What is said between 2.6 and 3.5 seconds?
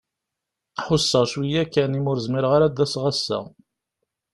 ad d-aseɣ ass-a.